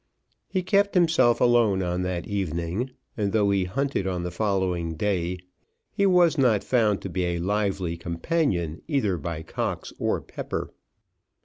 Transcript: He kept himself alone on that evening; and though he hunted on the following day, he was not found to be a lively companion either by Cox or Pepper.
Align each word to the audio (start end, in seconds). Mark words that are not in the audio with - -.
He 0.47 0.63
kept 0.63 0.95
himself 0.95 1.39
alone 1.39 1.83
on 1.83 2.01
that 2.01 2.25
evening; 2.25 2.89
and 3.15 3.31
though 3.31 3.51
he 3.51 3.65
hunted 3.65 4.07
on 4.07 4.23
the 4.23 4.31
following 4.31 4.95
day, 4.95 5.37
he 5.91 6.07
was 6.07 6.39
not 6.39 6.63
found 6.63 7.03
to 7.03 7.09
be 7.09 7.23
a 7.25 7.37
lively 7.37 7.97
companion 7.97 8.81
either 8.87 9.15
by 9.19 9.43
Cox 9.43 9.93
or 9.99 10.19
Pepper. 10.19 10.73